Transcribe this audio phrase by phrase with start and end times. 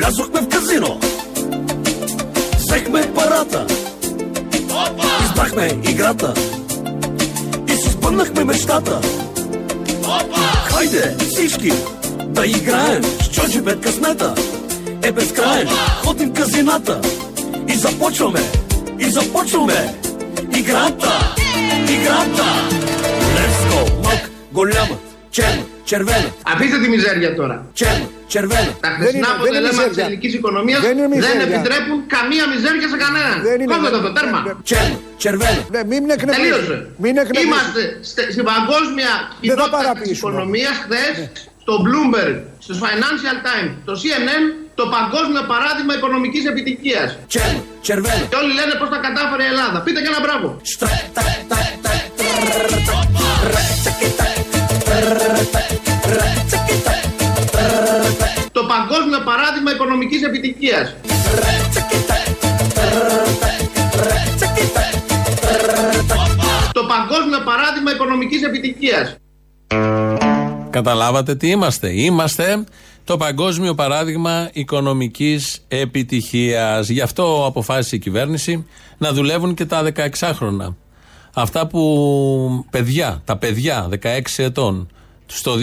[0.00, 1.00] Влязохме в казино.
[2.58, 3.66] Взехме парата.
[4.70, 5.04] Опа!
[5.24, 6.34] Избрахме играта.
[7.68, 9.00] И си спънахме мечтата.
[9.98, 10.40] Опа!
[10.64, 11.72] Хайде всички
[12.24, 14.34] да играем с чужи бед късмета.
[15.02, 15.76] Е безкраен, Опа!
[16.04, 17.00] ходим казината.
[17.68, 18.40] И започваме,
[18.98, 19.94] и започваме
[20.56, 21.34] играта,
[21.90, 22.44] играта.
[23.36, 24.96] Левско, мък, голяма,
[25.30, 26.30] черна, червена.
[26.44, 27.62] А питате мизерия тора.
[27.74, 28.72] Черна, Σερβέλο.
[28.80, 30.78] Τα χρησινά αποτελέσματα τη ελληνική οικονομία
[31.26, 33.36] δεν επιτρέπουν καμία μιζέρια σε κανέναν.
[33.72, 34.40] Κόβεται το τέρμα.
[35.24, 35.60] Σερβέλο.
[35.74, 36.02] Ναι, μην
[36.32, 36.76] Τελείωσε.
[37.44, 37.82] Είμαστε
[38.34, 41.04] στην παγκόσμια κοινότητα τη οικονομία χθε
[41.62, 47.02] στο Bloomberg, στο Financial Times, το CNN, το παγκόσμιο παράδειγμα οικονομική επιτυχία.
[47.82, 48.20] Τσερβέλ.
[48.30, 49.78] Και όλοι λένε πώ τα κατάφερε η Ελλάδα.
[49.84, 50.46] Πείτε και ένα μπράβο.
[50.62, 50.90] Στρα,
[59.70, 60.94] το παγκόσμιο παράδειγμα οικονομικής επιτυχίας.
[66.72, 69.16] Το παγκόσμιο παράδειγμα οικονομικής επιτυχίας.
[70.70, 72.00] Καταλάβατε τι είμαστε.
[72.00, 72.64] Είμαστε
[73.04, 76.88] το παγκόσμιο παράδειγμα οικονομικής επιτυχίας.
[76.88, 78.66] Γι' αυτό αποφάσισε η κυβέρνηση
[78.98, 80.74] να δουλεύουν και τα 16χρονα.
[81.34, 84.88] Αυτά που παιδιά, τα παιδιά 16 ετών,
[85.32, 85.56] στο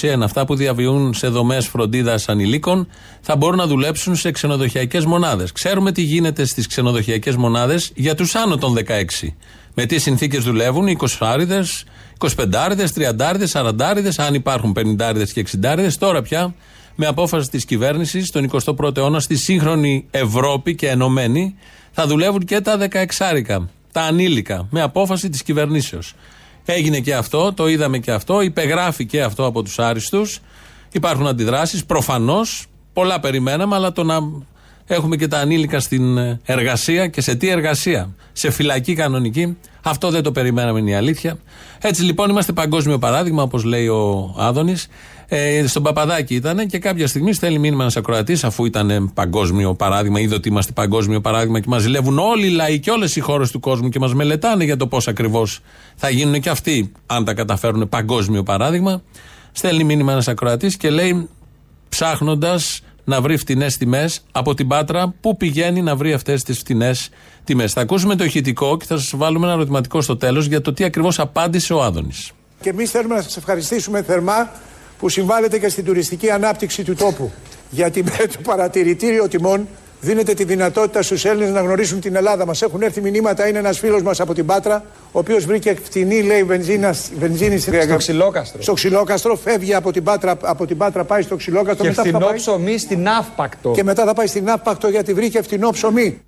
[0.00, 2.88] 2021, αυτά που διαβιούν σε δομές φροντίδας ανηλίκων,
[3.20, 5.52] θα μπορούν να δουλέψουν σε ξενοδοχειακές μονάδες.
[5.52, 9.34] Ξέρουμε τι γίνεται στις ξενοδοχειακές μονάδες για τους άνω των 16.
[9.74, 11.64] Με τι συνθήκες δουλεύουν οι 20 άριδε,
[12.18, 15.92] 25 άριδε, 30 άριδε, 40 άριδε, αν υπάρχουν 50 άριδε και 60 άριδε.
[15.98, 16.54] Τώρα πια,
[16.94, 21.54] με απόφαση της κυβέρνησης, στον 21ο αιώνα, στη σύγχρονη Ευρώπη και ενωμένη,
[21.90, 26.14] θα δουλεύουν και τα 16 άρικα, τα ανήλικα, με απόφαση της κυβερνήσεως.
[26.70, 30.40] Έγινε και αυτό, το είδαμε και αυτό, υπεγράφει και αυτό από τους άριστους.
[30.92, 32.66] Υπάρχουν αντιδράσεις, προφανώς.
[32.92, 34.18] Πολλά περιμέναμε, αλλά το να
[34.86, 38.14] έχουμε και τα ανήλικα στην εργασία και σε τι εργασία.
[38.32, 39.56] Σε φυλακή κανονική.
[39.82, 41.38] Αυτό δεν το περιμέναμε, είναι η αλήθεια.
[41.80, 44.88] Έτσι λοιπόν είμαστε παγκόσμιο παράδειγμα, όπως λέει ο Άδωνης.
[45.30, 50.20] Ε, στον Παπαδάκη ήταν και κάποια στιγμή στέλνει μήνυμα ένας ακροατής, αφού ήταν παγκόσμιο παράδειγμα,
[50.20, 53.50] είδε ότι είμαστε παγκόσμιο παράδειγμα και μας ζηλεύουν όλοι οι λαοί και όλες οι χώρες
[53.50, 55.60] του κόσμου και μας μελετάνε για το πώς ακριβώς
[55.96, 59.02] θα γίνουν και αυτοί, αν τα καταφέρουν παγκόσμιο παράδειγμα.
[59.52, 61.28] Στέλνει μήνυμα ένας ακροατής και λέει,
[61.88, 67.08] ψάχνοντας να βρει φτηνές τιμές από την Πάτρα, πού πηγαίνει να βρει αυτές τις φτηνές
[67.44, 67.72] τιμές.
[67.72, 70.84] Θα ακούσουμε το ηχητικό και θα σας βάλουμε ένα ερωτηματικό στο τέλος για το τι
[70.84, 72.30] ακριβώς απάντησε ο Άδωνης.
[72.60, 74.50] Και εμείς θέλουμε να σας ευχαριστήσουμε θερμά
[74.98, 77.30] που συμβάλλεται και στην τουριστική ανάπτυξη του τόπου.
[77.70, 79.68] Γιατί με το παρατηρητήριο τιμών
[80.00, 82.46] δίνεται τη δυνατότητα στους Έλληνες να γνωρίσουν την Ελλάδα.
[82.46, 86.22] Μας έχουν έρθει μηνύματα, είναι ένας φίλος μας από την Πάτρα, ο οποίος βρήκε φτηνή,
[86.22, 88.62] λέει, βενζίνα, βενζίνη στο ξυλόκαστρο.
[88.62, 91.86] Στο ξυλόκαστρο, φεύγει από την Πάτρα, από την Πάτρα πάει στο ξυλόκαστρο.
[91.86, 92.36] Και φθηνό πάει...
[92.36, 93.70] ψωμί στην Αύπακτο.
[93.70, 96.20] Και μετά θα πάει στην Αύπακτο γιατί βρήκε φτηνό ψωμί.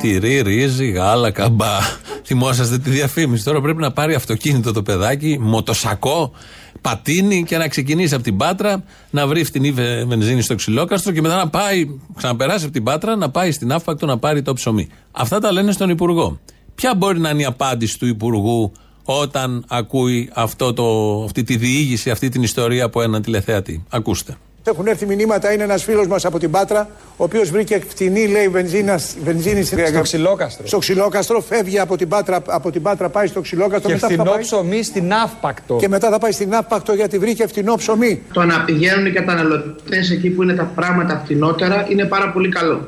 [0.00, 1.80] Τυρί, ρύζι, γάλα, καμπά.
[2.24, 3.44] Θυμόσαστε τη διαφήμιση.
[3.44, 6.32] Τώρα πρέπει να πάρει αυτοκίνητο το παιδάκι, μοτοσακό,
[6.80, 9.72] πατίνι και να ξεκινήσει από την Πάτρα, να βρει φτηνή
[10.06, 11.86] βενζίνη στο ξυλόκαστρο και μετά να πάει,
[12.16, 14.88] ξαναπεράσει από την Πάτρα, να πάει στην Άφπακτο να πάρει το ψωμί.
[15.10, 16.38] Αυτά τα λένε στον Υπουργό.
[16.74, 18.72] Ποια μπορεί να είναι η απάντηση του Υπουργού
[19.04, 24.36] όταν ακούει αυτό το, αυτή τη διήγηση, αυτή την ιστορία από έναν τηλεθέατη; Ακούστε.
[24.66, 28.48] Έχουν έρθει μηνύματα, είναι ένα φίλο μα από την Πάτρα, ο οποίο βρήκε φτηνή, λέει,
[28.48, 30.66] βενζίνα, βενζίνη στο ξυλόκαστρο.
[30.66, 33.90] Στο ξυλόκαστρο, φεύγει από την Πάτρα, από την Πάτρα πάει στο ξυλόκαστρο.
[33.90, 34.42] Και φτηνό πάει...
[34.42, 35.76] ψωμί στην Αύπακτο.
[35.76, 38.22] Και μετά θα πάει στην Αύπακτο γιατί βρήκε φτηνό ψωμί.
[38.32, 42.86] Το να πηγαίνουν οι καταναλωτέ εκεί που είναι τα πράγματα φτηνότερα είναι πάρα πολύ καλό.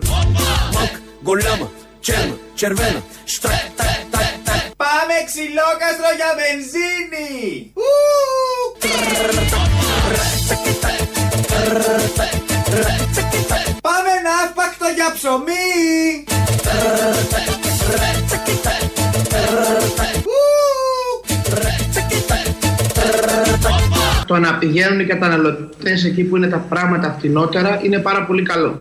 [4.77, 7.73] Πάμε ξυλόκαστρο για βενζίνη!
[13.81, 16.25] Πάμε ναύπακτο για ψωμί!
[24.27, 28.81] Το να πηγαίνουν οι καταναλωτές εκεί που είναι τα πράγματα φτηνότερα είναι πάρα πολύ καλό.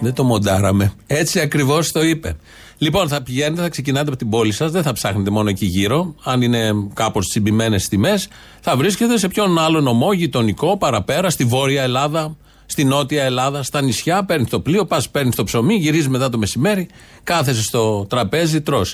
[0.00, 0.92] Δεν το μοντάραμε.
[1.06, 2.36] Έτσι ακριβώς το είπε.
[2.82, 6.14] Λοιπόν, θα πηγαίνετε, θα ξεκινάτε από την πόλη σας, δεν θα ψάχνετε μόνο εκεί γύρω.
[6.22, 8.28] Αν είναι κάπως τσιμπημένες τιμές,
[8.60, 12.36] θα βρίσκετε σε ποιον άλλο νομό, γειτονικό, παραπέρα, στη βόρεια Ελλάδα,
[12.66, 14.24] στη νότια Ελλάδα, στα νησιά.
[14.24, 16.88] Παίρνει το πλοίο, πας παίρνεις το ψωμί, γυρίζεις μετά το μεσημέρι,
[17.22, 18.84] κάθεσαι στο τραπέζι, τρώ.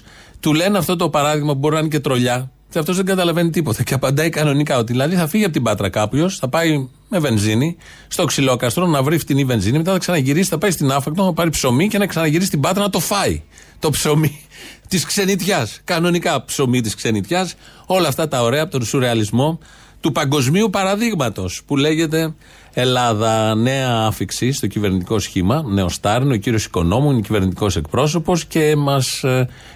[0.41, 3.51] Του λένε αυτό το παράδειγμα που μπορεί να είναι και τρολιά, και αυτός δεν καταλαβαίνει
[3.51, 3.83] τίποτα.
[3.83, 7.77] Και απαντάει κανονικά ότι δηλαδή θα φύγει από την πάτρα κάποιος, θα πάει με βενζίνη
[8.09, 11.51] στο ξυλόκαστρο να βρει φτηνή βενζίνη, μετά θα ξαναγυρίσει, θα πάει στην άφακτο να πάρει
[11.51, 13.43] ψωμί και να ξαναγυρίσει στην πάτρα να το φάει.
[13.79, 14.41] Το ψωμί
[14.89, 15.81] της ξενιτιάς.
[15.85, 17.55] Κανονικά ψωμί της ξενιτιάς.
[17.87, 19.59] Όλα αυτά τα ωραία από τον σουρεαλισμό
[20.01, 22.35] του παγκοσμίου παραδείγματος που λέγεται
[22.79, 23.55] Ελλάδα.
[23.55, 25.63] Νέα άφηξη στο κυβερνητικό σχήμα.
[25.67, 29.25] Νέο Στάρν, ο κύριος Οικονόμου είναι κυβερνητικός εκπρόσωπος και μας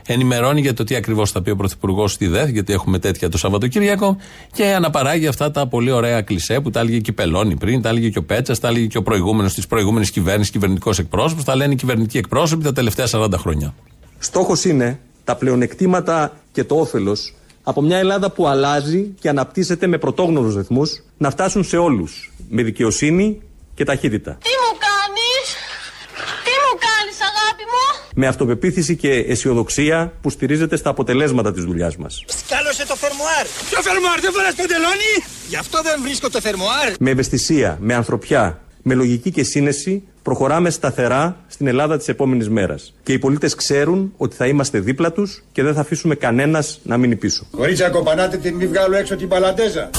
[0.07, 3.39] ενημερώνει για το τι ακριβώς θα πει ο Πρωθυπουργός στη ΔΕΘ, γιατί έχουμε τέτοια το
[3.39, 4.17] Σαββατοκύριακο
[4.53, 7.89] και αναπαράγει αυτά τα πολύ ωραία κλισέ που τα έλεγε και η Πελώνη πριν, τα
[7.89, 11.57] έλεγε και ο Πέτσας, τα έλεγε και ο προηγούμενος της προηγούμενης κυβέρνησης, κυβερνητικός εκπρόσωπος, τα
[11.57, 13.75] λένε οι κυβερνητικοί εκπρόσωποι τα τελευταία 40 χρόνια.
[14.19, 19.99] Στόχος είναι τα πλεονεκτήματα και το όφελος από μια Ελλάδα που αλλάζει και αναπτύσσεται με
[19.99, 23.43] πρωτόγνωρους ρυθμούς να φτάσουν σε όλους με δικαιοσύνη
[23.75, 24.31] και ταχύτητα.
[24.31, 25.47] Τι μου κάνεις,
[26.45, 31.97] τι μου κάνεις αγάπη μου; Με αυτοπεποίθηση και αισιοδοξία που στηρίζεται στα αποτελέσματα της δουλειάς
[31.97, 32.25] μας.
[32.27, 33.47] Σκάλωσε το φερμοάρ.
[33.71, 35.15] Ποιο φερμοάρ, δεν φοράς παντελόνι;
[35.49, 36.93] Γι' αυτό δεν βρίσκω το φερμοάρ.
[37.01, 42.95] Με ευαισθησία, με ανθρωπιά, με λογική και σύνεση προχωράμε σταθερά στην Ελλάδα της επόμενης μέρας.
[43.03, 46.97] Και οι πολίτες ξέρουν ότι θα είμαστε δίπλα τους και δεν θα αφήσουμε κανένας να
[46.97, 47.47] μείνει πίσω.
[47.51, 49.91] Κορίτσια, κοπανάτε την, μη βγάλω έξω την παλαντέζα.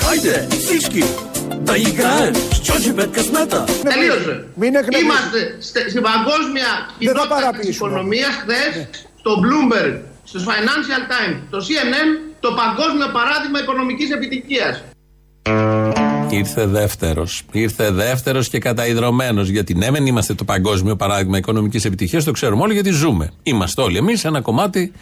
[0.00, 0.46] Χάιντε,
[1.64, 3.64] τα υγράν, στιώσει με κασμέτα.
[3.82, 4.44] Τελείωσε.
[4.54, 4.72] Μην
[5.02, 8.88] Είμαστε στην παγκόσμια κοινότητα της οικονομίας χθες, ναι.
[9.18, 14.82] στο Bloomberg, στο Financial Times, το CNN, το παγκόσμιο παράδειγμα οικονομικής επιτυχίας.
[16.30, 17.42] Ήρθε δεύτερος.
[17.52, 19.42] Ήρθε δεύτερος και καταϊδρωμένο.
[19.42, 23.30] Γιατί ναι, δεν είμαστε το παγκόσμιο παράδειγμα οικονομικής επιτυχίας, το ξέρουμε όλοι γιατί ζούμε.
[23.42, 24.92] Είμαστε όλοι εμείς ένα κομμάτι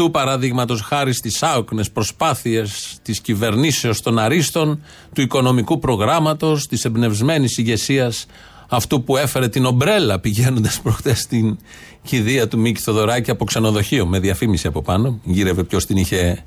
[0.00, 4.82] του παραδείγματο χάρη στις άοκνες προσπάθειες της κυβερνήσεως των αρίστων,
[5.12, 8.26] του οικονομικού προγράμματος, της εμπνευσμένης ηγεσίας
[8.68, 11.58] αυτού που έφερε την ομπρέλα πηγαίνοντας προχτές στην
[12.02, 15.20] κηδεία του Μίκη Θοδωράκη από ξενοδοχείο με διαφήμιση από πάνω.
[15.24, 16.44] Γύρευε ποιος την είχε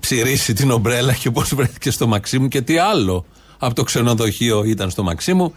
[0.00, 3.24] ψηρίσει την ομπρέλα και πώς βρέθηκε στο Μαξίμου και τι άλλο
[3.58, 5.54] από το ξενοδοχείο ήταν στο Μαξίμου.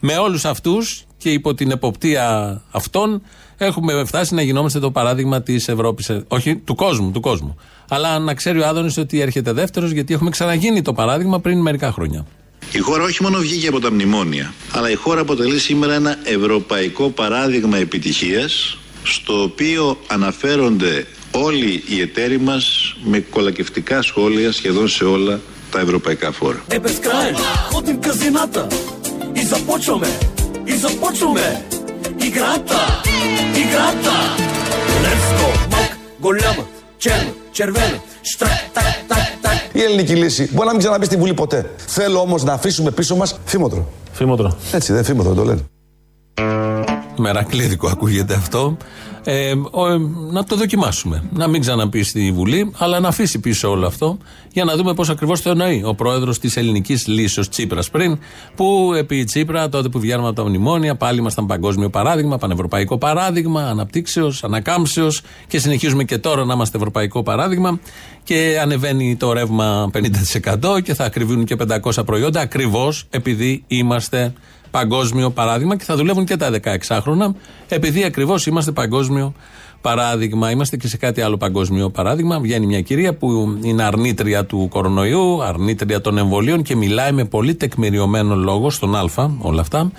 [0.00, 3.22] Με όλους αυτούς και υπό την εποπτεία αυτών
[3.56, 6.10] έχουμε φτάσει να γινόμαστε το παράδειγμα της Ευρώπης.
[6.28, 7.56] Όχι, του κόσμου, του κόσμου.
[7.88, 11.92] Αλλά να ξέρει ο Άδωνης ότι έρχεται δεύτερος γιατί έχουμε ξαναγίνει το παράδειγμα πριν μερικά
[11.92, 12.26] χρόνια.
[12.72, 17.08] Η χώρα όχι μόνο βγήκε από τα μνημόνια, αλλά η χώρα αποτελεί σήμερα ένα ευρωπαϊκό
[17.10, 25.40] παράδειγμα επιτυχίας, στο οποίο αναφέρονται όλοι οι εταίροι μας με κολακευτικά σχόλια σχεδόν σε όλα
[25.70, 26.64] τα ευρωπαϊκά φόρα
[30.66, 31.46] i započume
[32.26, 32.82] igrata,
[33.62, 34.16] igrata.
[35.02, 35.90] Λεύκο, μακ,
[36.20, 36.64] γκολάμα,
[36.98, 39.58] τσέρμα, τσερβένα, στρακ, τακ, τακ, τακ.
[39.72, 41.70] Η ελληνική λύση μπορεί να μην ξαναμπεί στη Βουλή ποτέ.
[41.86, 43.88] Θέλω όμως να αφήσουμε πίσω μας φήμοτρο.
[44.12, 44.56] Φήμοτρο.
[44.72, 45.60] Έτσι, δεν φήμοτρο το λένε.
[47.18, 48.76] Μερακλήδικο ακούγεται αυτό.
[49.28, 49.98] Ε, ο, ε,
[50.30, 51.22] να το δοκιμάσουμε.
[51.32, 54.18] Να μην ξαναπεί στη Βουλή, αλλά να αφήσει πίσω όλο αυτό
[54.52, 58.18] για να δούμε πώς ακριβώς το εννοεί ο πρόεδρος της ελληνικής λύσεως Τσίπρας πριν,
[58.54, 63.62] που επί Τσίπρα, τότε που βγαίνουμε από τα μνημόνια, πάλι ήμασταν παγκόσμιο παράδειγμα, πανευρωπαϊκό παράδειγμα,
[63.62, 67.80] αναπτύξεως, ανακάμψεως και συνεχίζουμε και τώρα να είμαστε ευρωπαϊκό παράδειγμα
[68.24, 69.90] και ανεβαίνει το ρεύμα
[70.62, 74.32] 50% και θα ακριβούν και 500 προϊόντα ακριβώς επειδή είμαστε
[74.70, 77.34] παγκόσμιο παράδειγμα και θα δουλεύουν και τα 16χρονα,
[77.68, 79.34] επειδή ακριβώς είμαστε παγκόσμιο
[79.80, 80.50] παράδειγμα.
[80.50, 82.40] Είμαστε και σε κάτι άλλο παγκόσμιο παράδειγμα.
[82.40, 87.54] Βγαίνει μια κυρία που είναι αρνήτρια του κορονοϊού, αρνήτρια των εμβολίων και μιλάει με πολύ
[87.54, 89.90] τεκμηριωμένο λόγο στον Α, όλα αυτά,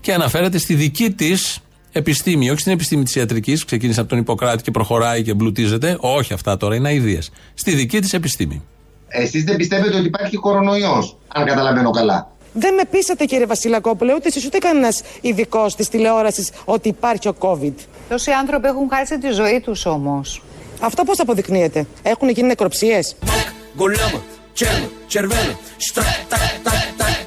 [0.00, 1.60] και αναφέρεται στη δική της
[1.92, 5.96] επιστήμη, όχι στην επιστήμη της ιατρικής, ξεκίνησε από τον Ιπποκράτη και προχωράει και εμπλουτίζεται.
[6.00, 7.18] Όχι αυτά τώρα, είναι αειδίε.
[7.54, 8.62] Στη δική της επιστήμη.
[9.08, 14.28] Εσείς δεν πιστεύετε ότι υπάρχει κορονοϊός, αν καταλαβαίνω καλά; Δεν με πείσατε κύριε Βασιλακόπουλε, ούτε
[14.28, 17.72] εσείς ούτε κανένας ειδικός της τηλεόρασης ότι υπάρχει ο COVID.
[18.08, 20.42] Τόσοι άνθρωποι έχουν χάσει τη ζωή τους όμως.
[20.80, 23.16] Αυτό πώς αποδεικνύεται, Έχουν γίνει νεκροψίες;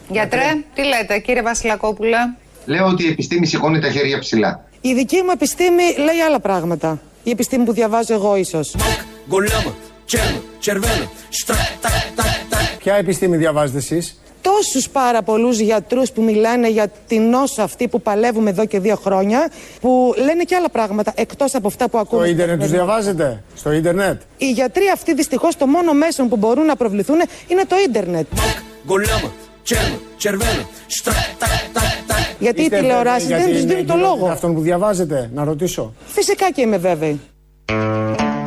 [0.10, 2.18] Γιατρέ, τι λέτε κύριε Βασιλακόπουλε;
[2.66, 4.64] Λέω ότι η επιστήμη σηκώνει τα χέρια ψηλά.
[4.82, 7.02] Η δική μου επιστήμη λέει άλλα πράγματα.
[7.24, 8.76] Η επιστήμη που διαβάζω εγώ ίσως.
[12.78, 18.02] Ποια επιστήμη διαβάζετε εσείς; τόσους πάρα πολλούς γιατρούς που μιλάνε για την νόσο αυτή που
[18.02, 22.22] παλεύουμε εδώ και δύο χρόνια που λένε και άλλα πράγματα εκτός από αυτά που ακούμε.
[22.22, 26.66] Στο ίντερνετ τους διαβάζετε, στο ίντερνετ; Οι γιατροί αυτοί δυστυχώς το μόνο μέσο που μπορούν
[26.66, 27.18] να προβληθούν
[27.48, 28.28] είναι το ίντερνετ.
[32.40, 35.94] Γιατί οι τηλεοράσει δεν τους δίνουν το λόγο; Αυτόν που διαβάζετε, να ρωτήσω.
[36.06, 37.20] Φυσικά και είμαι βέβαιη.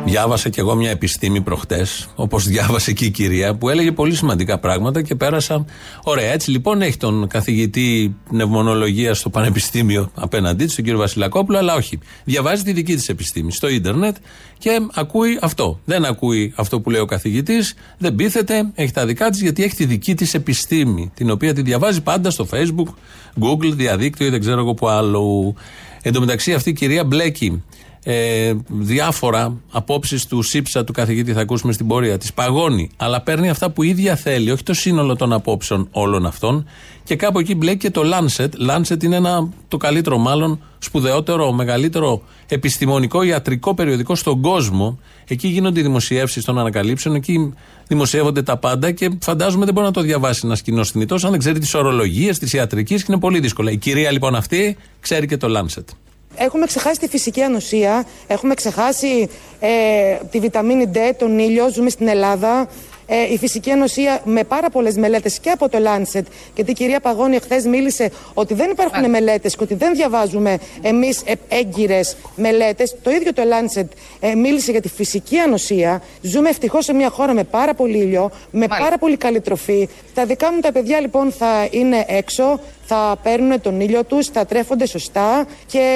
[0.05, 4.59] Διάβασα κι εγώ μια επιστήμη προχτές, όπως διάβασε και η κυρία, που έλεγε πολύ σημαντικά
[4.59, 5.65] πράγματα και πέρασα.
[6.03, 11.75] Ωραία, έτσι λοιπόν έχει τον καθηγητή πνευμονολογία στο Πανεπιστήμιο απέναντί της, τον κύριο Βασιλακόπουλο, αλλά
[11.75, 11.99] όχι.
[12.23, 14.15] Διαβάζει τη δική της επιστήμη στο ίντερνετ
[14.57, 15.79] και ακούει αυτό.
[15.85, 19.75] Δεν ακούει αυτό που λέει ο καθηγητής, δεν πείθεται, έχει τα δικά της γιατί έχει
[19.75, 22.93] τη δική της επιστήμη, την οποία τη διαβάζει πάντα στο Facebook,
[23.39, 25.55] Google, διαδίκτυο ή δεν ξέρω εγώ που άλλο.
[26.01, 27.63] Εν τω μεταξύ αυτή η κυρία μπλέκει
[28.03, 32.33] ε, διάφορα απόψεις του ΣΥΠΣΑ του καθηγητή, θα ακούσουμε στην πορεία της.
[32.33, 36.65] Παγώνει, αλλά παίρνει αυτά που ίδια θέλει, όχι το σύνολο των απόψεων όλων αυτών.
[37.03, 38.49] Και κάπου εκεί μπλέκει και το Lancet.
[38.69, 44.99] Lancet είναι ένα, το καλύτερο, μάλλον σπουδαιότερο, μεγαλύτερο επιστημονικό ιατρικό περιοδικό στον κόσμο.
[45.27, 47.53] Εκεί γίνονται οι δημοσιεύσεις των ανακαλύψεων, εκεί
[47.87, 51.39] δημοσιεύονται τα πάντα και φαντάζομαι δεν μπορεί να το διαβάσει ένας κοινός θνητός αν δεν
[51.39, 53.71] ξέρει τις ορολογίες της ιατρικής και είναι πολύ δύσκολα.
[53.71, 56.02] Η κυρία λοιπόν αυτή ξέρει και το Lancet.
[56.35, 62.07] Έχουμε ξεχάσει τη φυσική ανοσία, έχουμε ξεχάσει ε, τη βιταμίνη D, τον ήλιο, ζούμε στην
[62.07, 62.67] Ελλάδα.
[63.05, 66.23] Ε, η φυσική ανοσία με πάρα πολλές μελέτες και από το Lancet.
[66.55, 71.23] Γιατί η κυρία Παγώνη εχθές μίλησε ότι δεν υπάρχουν μελέτες και ότι δεν διαβάζουμε εμείς
[71.47, 72.95] έγκυρες μελέτες.
[73.01, 73.87] Το ίδιο το Lancet
[74.19, 76.01] ε, μίλησε για τη φυσική ανοσία.
[76.21, 79.89] Ζούμε ευτυχώς σε μια χώρα με πάρα πολύ ήλιο, με πάρα πολύ καλή τροφή.
[80.13, 84.45] Τα δικά μου τα παιδιά λοιπόν θα είναι έξω, θα παίρνουν τον ήλιο τους, θα
[84.45, 85.87] τρέφονται σωστά και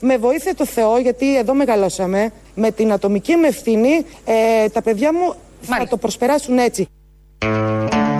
[0.00, 5.12] με βοήθεια το Θεό, γιατί εδώ μεγαλώσαμε, με την ατομική μου ευθύνη, ε, τα παιδιά
[5.12, 6.88] μου θα το προσπεράσουν έτσι.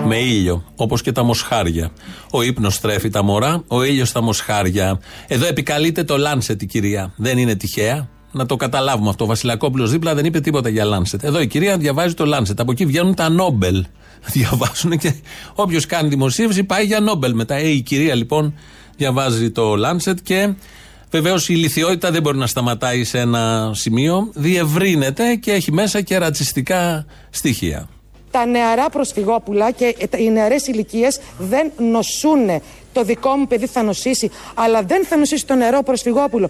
[0.05, 1.91] Με ήλιο, όπως και τα μοσχάρια.
[2.31, 4.99] Ο ύπνος τρέφει τα μωρά, ο ήλιος τα μοσχάρια.
[5.27, 7.13] Εδώ επικαλείται το Λάνσετ η κυρία.
[7.15, 9.23] Δεν είναι τυχαία; Να το καταλάβουμε αυτό.
[9.23, 11.23] Ο Βασιλακόπουλος δίπλα δεν είπε τίποτα για Λάνσετ.
[11.23, 12.59] Εδώ η κυρία διαβάζει το Λάνσετ.
[12.59, 13.85] Από εκεί βγαίνουν τα Νόμπελ.
[14.33, 15.13] Διαβάζουν και
[15.55, 17.55] όποιος κάνει δημοσίευση πάει για Νόμπελ μετά.
[17.55, 18.53] Ε, η κυρία λοιπόν
[18.97, 20.53] διαβάζει το Λάνσετ και
[21.11, 24.29] Βεβαίως η ηλικιότητα δεν μπορεί να σταματάει σε ένα σημείο.
[24.33, 27.89] Διευρύνεται και έχει μέσα και ρατσιστικά στοιχεία.
[28.31, 32.61] Τα νεαρά προσφυγόπουλα και οι νεαρές ηλικίες δεν νοσούν.
[32.93, 36.49] Το δικό μου παιδί θα νοσήσει, αλλά δεν θα νοσήσει το νερό προσφυγόπουλο.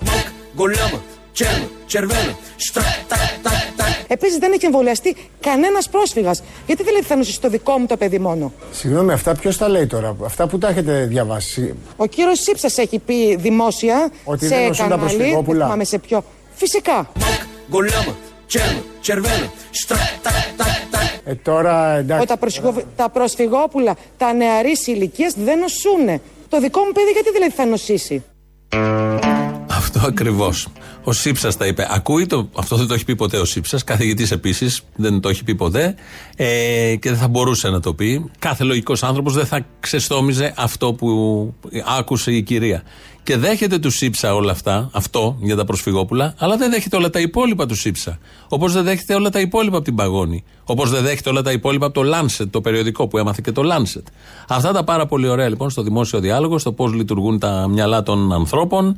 [4.07, 6.43] Επίσης δεν έχει εμβολιαστεί κανένας πρόσφυγας.
[6.65, 9.57] Γιατί δεν λέει ότι θα νοσήσει το δικό μου το παιδί μόνο; Συγγνώμη, αυτά ποιος
[9.57, 14.47] τα λέει τώρα, αυτά που τα έχετε διαβάσει; Ο κύριος Σύψας έχει πει δημόσια ότι
[14.47, 15.15] σε δεν νοσούν τα κανάλι.
[15.15, 15.57] προσφυγόπουλα.
[15.57, 16.23] Δεν θυμάμαι σε ποιο.
[16.55, 17.11] Φυσικά.
[21.23, 22.21] Ε, τώρα εντάξει.
[22.21, 26.21] Ότι τα, προσφυγο- τα προσφυγόπουλα, τα νεαρή ηλικία δεν νοσούν.
[26.50, 28.23] Το δικό μου παιδί γιατί δηλαδή θα νοσήσει;
[29.81, 30.67] Αυτό ακριβώς.
[31.03, 31.88] Ο Σύψας τα είπε.
[31.89, 32.50] Ακούει το.
[32.55, 33.83] Αυτό δεν το έχει πει ποτέ ο Σύψας.
[33.83, 35.95] Καθηγητής επίσης δεν το έχει πει ποτέ.
[36.35, 38.31] Ε, και δεν θα μπορούσε να το πει.
[38.39, 41.07] Κάθε λογικός άνθρωπος δεν θα ξεστόμιζε αυτό που
[41.97, 42.83] άκουσε η κυρία.
[43.23, 47.19] Και δέχεται του Σύψα όλα αυτά, αυτό για τα προσφυγόπουλα, αλλά δεν δέχεται όλα τα
[47.19, 48.19] υπόλοιπα του Σύψα.
[48.47, 50.43] Όπως δεν δέχεται όλα τα υπόλοιπα από την Παγόνη.
[50.63, 53.61] Όπως δεν δέχεται όλα τα υπόλοιπα από το Lancet, το περιοδικό που έμαθε και το
[53.65, 54.03] Lancet.
[54.47, 58.33] Αυτά τα πάρα πολύ ωραία λοιπόν στο δημόσιο διάλογο, στο πώς λειτουργούν τα μυαλά των
[58.33, 58.97] ανθρώπων.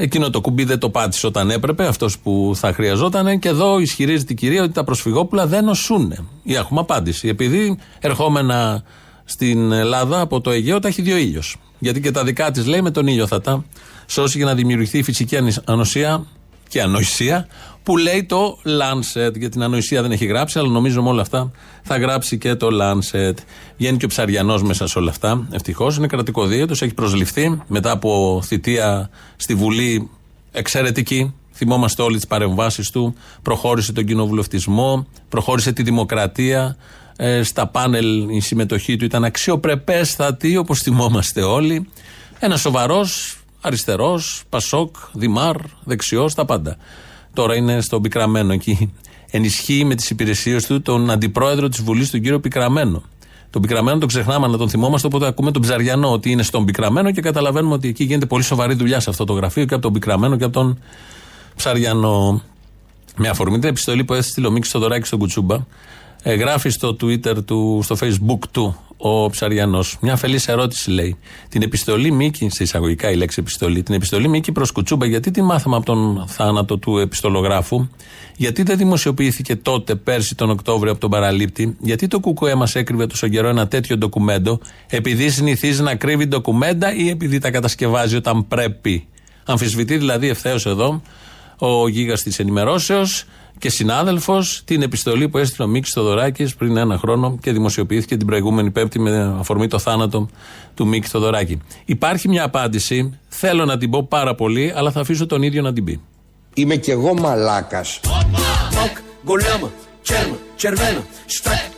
[0.00, 3.38] Εκείνο το κουμπί δεν το πάτησε όταν έπρεπε, αυτός που θα χρειαζόταν.
[3.38, 6.28] Και εδώ ισχυρίζεται η κυρία ότι τα προσφυγόπουλα δεν νοσούν.
[6.42, 7.28] Ή έχουμε απάντηση.
[7.28, 8.82] Επειδή ερχόμενα
[9.24, 11.56] στην Ελλάδα από το Αιγαίο τα έχει δύο ήλιος.
[11.78, 13.64] Γιατί και τα δικά της λέει με τον ήλιο θα τα
[14.06, 16.24] σώσει για να δημιουργηθεί η φυσική ανη- ανοσία
[16.68, 17.46] και ανοησία
[17.82, 19.38] που λέει το Lancet.
[19.38, 21.50] Για την ανοησία δεν έχει γράψει, αλλά νομίζω με όλα αυτά
[21.82, 23.34] θα γράψει και το Lancet.
[23.76, 25.48] Βγαίνει και ο Ψαριανός μέσα σε όλα αυτά.
[25.50, 30.10] Ευτυχώς είναι κρατικό δίαιτος, έχει προσληφθεί μετά από θητεία στη Βουλή
[30.52, 31.34] εξαιρετική.
[31.52, 33.14] Θυμόμαστε όλοι τις παρεμβάσεις του.
[33.42, 36.76] Προχώρησε τον κοινοβουλευτισμό, προχώρησε τη δημοκρατία.
[37.16, 41.88] Ε, στα πάνελ η συμμετοχή του ήταν αξιοπρεπέστατη, όπως θυμόμαστε όλοι.
[42.38, 46.76] Ένας σοβαρός, αριστερός, Πασόκ, Δημάρ, δεξιός, τα πάντα.
[47.32, 48.92] Τώρα είναι στον Πικραμένο εκεί.
[49.30, 53.02] Ενισχύει με τις υπηρεσίες του τον αντιπρόεδρο της Βουλής, τον κύριο Πικραμένο.
[53.50, 57.10] Τον Πικραμένο τον ξεχνάμε να τον θυμόμαστε, οπότε ακούμε τον Ψαριανό ότι είναι στον Πικραμένο
[57.10, 59.92] και καταλαβαίνουμε ότι εκεί γίνεται πολύ σοβαρή δουλειά σε αυτό το γραφείο και από τον
[59.92, 60.78] Πικραμένο και από τον
[61.56, 62.42] Ψαριανό.
[63.16, 65.56] Με αφορμή την επιστολή που έστειλε ο Μίξ Θοδωράκης στον Κουτσούμπα,
[66.22, 69.96] ε, γράφει στο Twitter του, στο Facebook του ο Ψαριανός.
[70.00, 71.16] Μια αφελής ερώτηση λέει.
[71.48, 75.42] Την επιστολή Μίκη, σε εισαγωγικά η λέξη επιστολή, την επιστολή Μίκη προς Κουτσούμπα, γιατί τη
[75.42, 77.88] μάθαμε από τον θάνατο του επιστολογράφου,
[78.36, 83.06] γιατί δεν δημοσιοποιήθηκε τότε, πέρσι τον Οκτώβριο από τον παραλήπτη, γιατί το ΚΚΕ μας έκρυβε
[83.06, 88.48] τόσο καιρό ένα τέτοιο ντοκουμέντο, επειδή συνηθίζει να κρύβει ντοκουμέντα ή επειδή τα κατασκευάζει όταν
[88.48, 89.06] πρέπει;
[89.44, 91.02] Αμφισβητεί δηλαδή ευθέως εδώ
[91.58, 93.24] ο γίγας της ενημερώσεως
[93.58, 98.26] και συνάδελφος την επιστολή που έστειλε ο Μίξ Θοδωράκης πριν ένα χρόνο και δημοσιοποιήθηκε την
[98.26, 100.28] προηγούμενη Πέμπτη με αφορμή το θάνατο
[100.74, 101.62] του Μίξ Θοδωράκη.
[101.84, 105.72] Υπάρχει μια απάντηση, θέλω να την πω πάρα πολύ, αλλά θα αφήσω τον ίδιο να
[105.72, 106.00] την πει.
[106.54, 108.00] Είμαι κι εγώ μαλάκας.
[109.24, 109.70] Γκολιάμα,
[110.02, 111.77] τσέρμα, τσερβένα, στακ, τακ, τακ,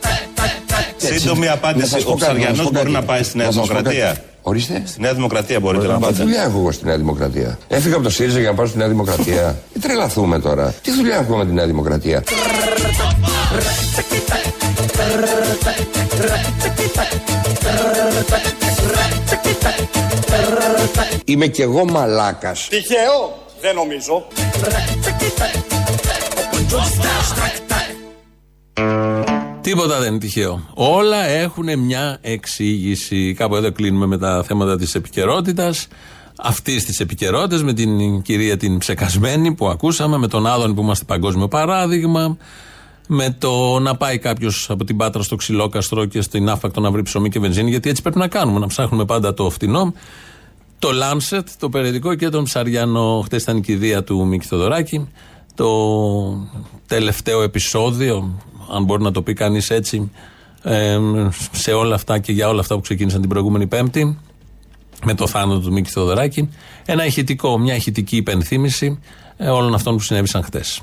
[1.05, 1.89] Σύντομη Να απάντηση.
[1.89, 2.91] σας πω Ο κάτι, να σας Ψαριανό πω μπορεί κάτι.
[2.91, 4.05] να πάει στη Νέα Να σας πω Δημοκρατία.
[4.05, 4.19] κάτι.
[4.41, 4.81] Ορίστε.
[4.85, 6.13] Στη Νέα Δημοκρατία μπορείτε να Μα πάτε.
[6.13, 7.57] τι δουλειά έχω εγώ στη Νέα Δημοκρατία.
[7.67, 9.59] Έφυγα από το ΣΥΡΙΖΑ για να πάω στη Νέα Δημοκρατία.
[9.73, 10.73] Μην τρελαθούμε τώρα.
[10.81, 12.23] Τι δουλειά έχω με τη Νέα Δημοκρατία.
[21.25, 22.67] Είμαι κι εγώ μαλάκας.
[22.69, 24.25] Τυχαίο, δεν νομίζω.
[29.61, 30.61] Τίποτα δεν είναι τυχαίο.
[30.73, 33.33] Όλα έχουν μια εξήγηση.
[33.33, 35.87] Κάπου εδώ κλείνουμε με τα θέματα της επικαιρότητας.
[36.37, 41.05] Αυτής της επικαιρότητας, με την κυρία την ψεκασμένη που ακούσαμε, με τον Άδων που είμαστε
[41.05, 42.37] παγκόσμιο παράδειγμα,
[43.07, 47.01] με το να πάει κάποιος από την Πάτρα στο ξυλόκαστρο και στην άφακτο να βρει
[47.01, 49.93] ψωμί και βενζίνη, γιατί έτσι πρέπει να κάνουμε, να ψάχνουμε πάντα το φτηνό.
[50.79, 53.21] Το Lancet, το περιοδικό και τον Ψαριανό.
[53.25, 55.07] Χθε ήταν η κηδεία του Μίκη Θοδωράκη.
[55.61, 56.47] Το
[56.87, 58.39] τελευταίο επεισόδιο,
[58.71, 60.11] αν μπορεί να το πει κανείς έτσι,
[60.63, 60.99] ε,
[61.51, 64.17] σε όλα αυτά και για όλα αυτά που ξεκίνησαν την προηγούμενη Πέμπτη,
[65.05, 66.49] με το θάνατο του Μίκη Θοδωράκη.
[66.85, 68.99] Ένα ηχητικό, μια ηχητική υπενθύμηση
[69.37, 70.81] ε, όλων αυτών που συνέβησαν χτες.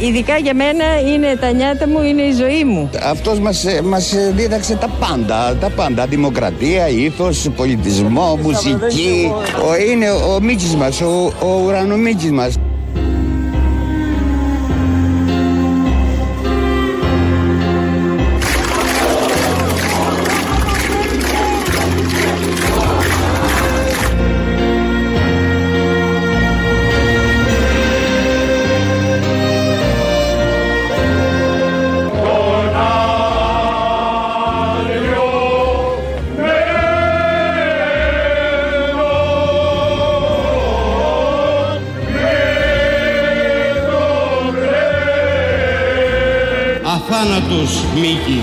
[0.00, 2.90] Ειδικά για μένα, είναι τα νιάτα μου, είναι η ζωή μου.
[3.02, 6.06] Αυτός μας, ε, μας ε, δίδαξε τα πάντα, τα πάντα.
[6.06, 9.32] Δημοκρατία, ήθος, πολιτισμό, μουσική.
[9.68, 12.54] Ο, είναι ο Μίτσης μας, ο, ο ουρανομίτσης μας.
[47.20, 48.42] Αθάνατος Μίκη,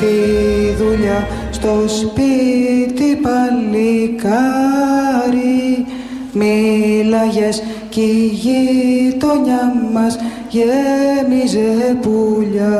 [0.00, 4.26] Παλικάρι στη δουλειά, στο σπίτι παλικάρι
[6.32, 12.78] Μίλαγες κι η γειτονιά μας γέμιζε πουλιά.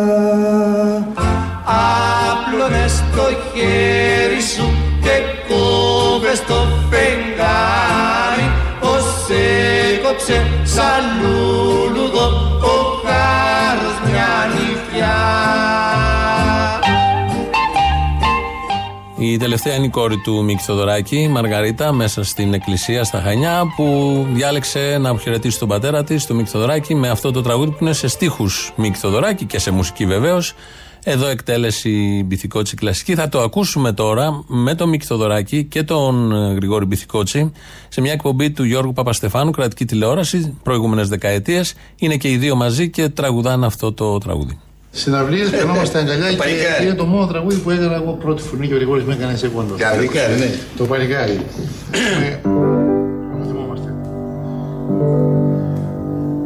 [1.65, 3.23] Άπλωνες το
[3.55, 8.51] χέρι σου και κόβες το φεγγάρι.
[8.81, 9.05] Πως
[9.95, 12.40] έκοψε σαν λουλουδό
[19.33, 23.63] Η τελευταία είναι η κόρη του Μίκη Θοδωράκη, η Μαργαρίτα, μέσα στην εκκλησία στα Χανιά,
[23.77, 27.77] που διάλεξε να αποχαιρετήσει τον πατέρα της, τον Μίκη Θοδωράκη, με αυτό το τραγούδι που
[27.81, 30.55] είναι σε στίχους Μίκη Θοδωράκη και σε μουσική βεβαίως.
[31.05, 33.15] Εδώ εκτέλεση Μπιθικότσι κλασική.
[33.15, 37.53] Θα το ακούσουμε τώρα με τον Μίκη Θοδωράκη και τον ε, Γρηγόρη Μπιθικότσι
[37.89, 41.75] σε μια εκπομπή του Γιώργου Παπαστεφάνου, κρατική τηλεόραση, προηγούμενες δεκαετίες.
[41.97, 44.59] Είναι και οι δύο μαζί και τραγουδάνε αυτό το τραγούδι.
[44.93, 46.85] Συναυλίες περνόμαστε αγκαλιά και Παλικάρι.
[46.85, 49.49] είναι το μόνο τραγούδι που έκανα εγώ πρώτη φωνή και ο Γρηγόρης με έκανε σε
[49.49, 49.75] κόντο.
[49.75, 50.51] Παλικάρι, ναι.
[50.77, 51.41] Το παλικάρι.
[51.93, 51.99] Ε,
[53.39, 53.95] να θυμόμαστε.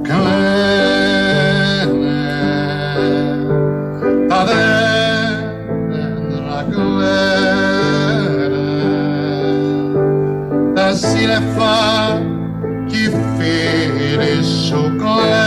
[0.02, 0.32] Κλαίνε
[4.28, 8.48] τα δέντρα κλαίνε
[10.74, 11.74] τα σύννεφα
[12.86, 15.43] κι οι φίλοι σου κλαίνε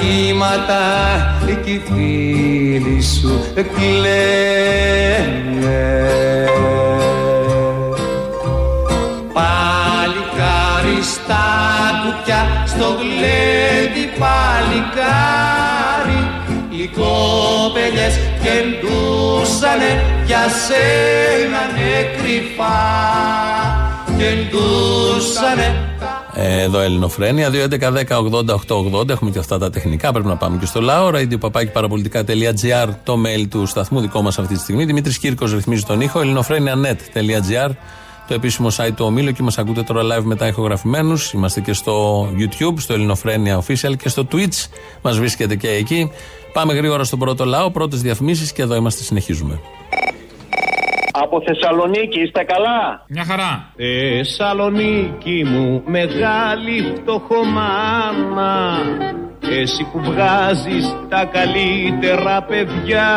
[0.00, 0.84] κύματα
[1.64, 4.24] και οι φίλοι σου κλαίνε
[9.32, 11.44] Παλικάρι στα
[12.04, 16.30] κουπιά στο γλέντι παλικάρι
[16.70, 22.78] οι κοπελιές κεντούσανε για σένα ναι κρυφά
[24.18, 25.85] κεντούσανε
[26.38, 29.08] Εδώ Ελληνοφρένια, 2.11.10.80.880.
[29.08, 30.12] Έχουμε και αυτά τα τεχνικά.
[30.12, 31.10] Πρέπει να πάμε και στο λαό.
[31.14, 34.84] radiopapakiparapolitica.gr το mail του σταθμού δικό μας αυτή τη στιγμή.
[34.84, 36.20] Δημήτρης Κύρκος ρυθμίζει τον ήχο.
[36.20, 37.70] ελληνοφρένια.net.gr
[38.28, 41.32] το επίσημο site του ομίλου και μας ακούτε τώρα live μετά ηχογραφημένους.
[41.32, 44.66] Είμαστε και στο YouTube, στο Ελληνοφρένια Official και στο Twitch.
[45.02, 46.10] Μας βρίσκεται και εκεί.
[46.52, 47.70] Πάμε γρήγορα στον πρώτο λαό.
[47.70, 49.60] Πρώτες διαφημίσεις και εδώ είμαστε, συνεχίζουμε.
[51.22, 53.72] Από Θεσσαλονίκη, είστε καλά; Μια χαρά.
[53.76, 58.78] Θεσσαλονίκη μου, μεγάλη φτωχομάνα.
[59.50, 63.08] Εσύ που βγάζεις τα καλύτερα παιδιά.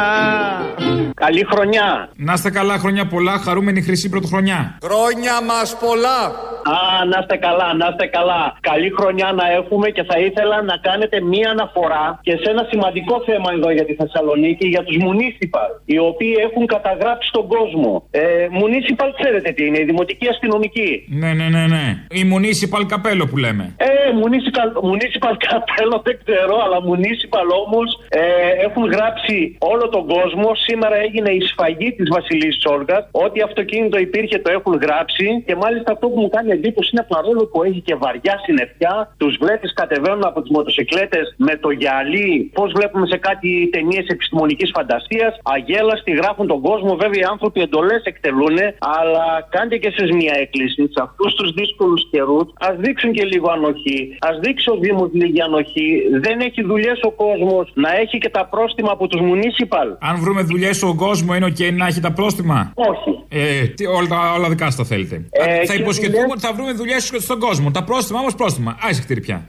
[1.14, 2.10] Καλή χρονιά.
[2.16, 3.38] Να είστε καλά, χρόνια πολλά.
[3.38, 4.78] Χαρούμενη χρυσή πρωτοχρονιά.
[4.84, 6.32] Χρόνια μας πολλά.
[6.76, 8.44] Α, να είστε καλά, να είστε καλά.
[8.72, 13.16] Καλή χρονιά να έχουμε και θα ήθελα να κάνετε μία αναφορά και σε ένα σημαντικό
[13.28, 17.92] θέμα εδώ για τη Θεσσαλονίκη, για τους municipal, οι οποίοι έχουν καταγράψει τον κόσμο.
[18.12, 18.22] Ε,
[18.62, 20.92] municipal ξέρετε τι είναι, η δημοτική αστυνομική.
[21.22, 21.86] Ναι, ναι, ναι, ναι.
[22.22, 23.64] Η municipal καπέλο που λέμε.
[23.78, 23.88] Ε,
[24.24, 28.22] municipal, municipal καπέλο δεν ξέρω, αλλά municipal όμως ε,
[28.68, 30.50] έχουν γράψει όλο τον κόσμο.
[30.68, 33.04] Σήμερα έγινε η σφαγή της Βασιλής Τσόργας.
[33.12, 37.42] Ό,τι αυτοκίνητο υπήρχε το έχουν γράψει και μάλιστα αυτό που μου κάνει εντύπωση είναι παρόλο
[37.52, 42.30] που έχει και βαριά συννεφιά, τους βλέπει κατεβαίνουν από τις μοτοσυκλέτες με το γυαλί.
[42.60, 45.32] Πώς βλέπουμε σε κάτι ταινίες επιστημονικής φαντασίας.
[45.56, 46.92] Αγέλαστοι γράφουν τον κόσμο.
[47.04, 48.58] Βέβαια οι άνθρωποι εντολές εκτελούν,
[48.98, 52.46] αλλά κάντε και εσείς μια έκκληση σε αυτούς τους δύσκολους καιρούς.
[52.68, 54.00] Α δείξουν και λίγο ανοχή.
[54.28, 55.90] Ας δείξει ο Δήμος λίγη ανοχή.
[56.26, 59.88] Δεν έχει δουλειές ο κόσμος να έχει και τα πρόστιμα από τους municipal.
[60.10, 63.12] Αν βρούμε δουλειές στον κόσμο, είναι οκ να έχει τα πρόστιμα; Όχι.
[63.32, 65.16] Ε, τι, όλα, τα- όλα δικά σου τα θέλετε.
[65.32, 67.72] Ε, θα και υποσχεθούμε δουλειές- ότι θα βρούμε δουλειές στον κόσμο.
[67.72, 68.78] Τα πρόστιμα όμως πρόστιμα.
[68.82, 69.46] Άι σιχτίρι πια.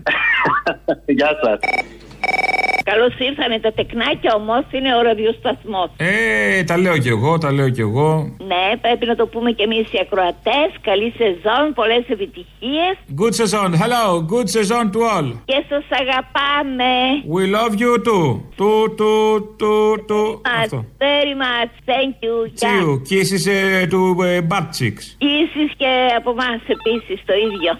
[1.19, 1.59] Γεια σας.
[2.91, 5.91] Καλώς ήρθανε τα τεκνάκια, όμως είναι ο ραδιοσταθμός.
[5.97, 8.37] Ε, τα λέω κι εγώ, τα λέω κι εγώ.
[8.51, 10.69] Ναι, πρέπει να το πούμε και εμείς οι ακροατές.
[10.81, 13.71] Καλή σεζόν, πολλές επιτυχίες Good season.
[13.83, 15.29] Hello, good season to all.
[15.45, 16.93] και σας αγαπάμε.
[17.37, 18.41] We love you too.
[18.57, 19.15] Του, του,
[19.59, 20.41] του, του.
[20.63, 20.85] Αυτό.
[20.99, 21.71] Very much.
[21.93, 22.35] Thank you.
[22.61, 22.91] See you.
[23.11, 25.05] Kisses ε, to ε, butt cheeks.
[25.39, 27.73] Ίσεις και από εμάς επίσης το ίδιο.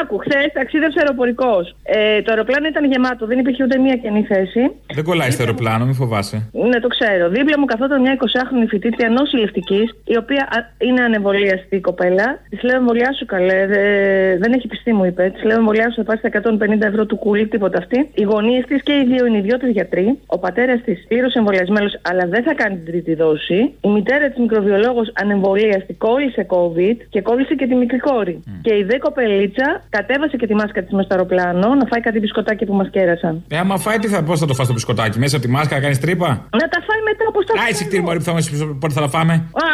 [0.00, 1.64] Άκου, χθες ταξίδευσε αεροπορικός.
[1.82, 4.62] Ε, το αεροπλάνο ήταν γεμάτο, δεν υπήρχε ούτε μία κενή θέση.
[4.94, 6.36] Δεν κολλάει στο αεροπλάνο, μην φοβάσαι.
[6.70, 7.28] Ναι, το ξέρω.
[7.28, 12.38] Δίπλα μου καθόταν μια 20χρονη φοιτήτρια νοσηλευτική, η οποία α, είναι ανεμβολιαστή κοπέλα.
[12.50, 15.30] Της λέω εμβολιάσου καλέ, δε- δεν έχει πιστεί, μου είπε.
[15.34, 18.10] Της λέω εμβολιάσου, θα πάρεις τα 150 ευρώ του κούλι, τίποτα αυτή.
[18.14, 20.18] Οι γονείς της και οι δύο είναι ιδιώτες γιατροί.
[20.26, 23.72] Ο πατέρας της πλήρως εμβολιασμένος, αλλά δεν θα κάνει την τρίτη δόση.
[23.80, 28.42] Η μητέρα της μικροβιολόγος ανεμβολίαστη κόλλησε COVID και κόλλησε και τη μικρή κόρη.
[28.62, 32.18] Και η δε κοπελίτσα κατέβασε και τη μάσκα της μες στο αεροπλάνο να φάει κάτι
[32.20, 33.42] μπισκοτάκι που μας κέρασαν.
[33.48, 35.74] Ε, άμα φάει, τι θα, πώς θα το φας το μπισκοτάκι, μέσα από τη μάσκα,
[35.74, 38.50] να κάνεις τρύπα; Να τα φάει μετά όπω τα Άισε χτύρι μωρή που θα μας
[38.50, 39.66] πεις πότε θα τα φάμε; Α,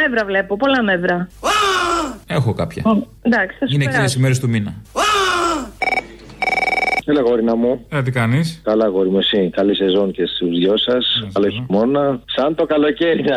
[0.00, 1.28] νεύρα βλέπω, πολλά νεύρα.
[2.26, 2.82] Έχω κάποια.
[3.22, 4.18] Εντάξει, θα σου Είναι εκείνες περάσω.
[4.18, 4.74] οι μέρες του μήνα.
[7.06, 7.84] Έλα, γόρινα μου.
[7.88, 9.50] Ε, τι κάνεις; Καλά, γόρι μου, εσύ.
[9.52, 11.24] Καλή σεζόν και στους δυο σας.
[11.32, 12.20] Καλό χειμώνα.
[12.36, 13.36] Σαν το καλοκαίρι, να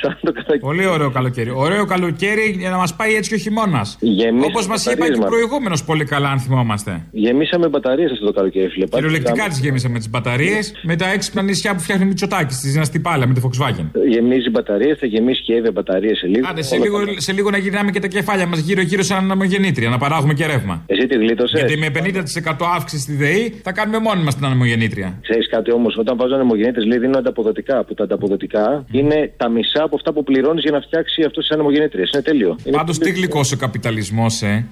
[0.00, 0.58] Σαν το καλοκαίρι.
[0.58, 1.50] Πολύ ωραίο καλοκαίρι.
[1.54, 3.96] Ωραίο καλοκαίρι για να μας πάει έτσι και ο χειμώνας.
[4.00, 5.30] Γεμίσαμε Όπως μας είπα μπαταρίες και μας.
[5.30, 7.06] προηγούμενος πολύ καλά, αν θυμόμαστε.
[7.10, 8.86] Γεμίσαμε μπαταρίες αυτό το καλοκαίρι, φίλε.
[8.86, 13.34] Κυριολεκτικά τις γέμισαμε τις μπαταρίες με τα έξυπνα νησιά που φτιάχνει Μητσοτάκης στη Ζηναστιπάλα με
[13.34, 13.86] τη Volkswagen.
[14.08, 16.46] Γεμίζει μπαταρίες, θα γεμίσει και η Εύε μπαταρίες σε λίγο.
[16.50, 17.20] Άντε, σε Όλα λίγο, καλά.
[17.20, 20.82] σε λίγο να γυρνάμε και τα κεφάλια μας γύρω-γύρω σαν αναμογεννήτρια, να παράγουμε και ρεύμα.
[20.86, 25.08] Εσύ τη γλίτωσες; Γιατί με 50% αύξηση στη ΔΕΗ, θα κάνουμε μόνοι μα την ανεμογεννήτρια.
[25.22, 27.84] Ξέρεις κάτι όμως, όταν βάζουν ανεμογεννήτρε, λέει δίνουν ανταποδοτικά.
[27.84, 31.52] Που τα ανταποδοτικά είναι τα μισά από αυτά που πληρώνεις για να φτιάξει αυτός τις
[31.56, 32.10] ανεμογεννήτριες.
[32.12, 32.56] Είναι τέλειο.
[32.64, 34.66] Είναι Πάντως τι γλυκός ο καπιταλισμός, ε.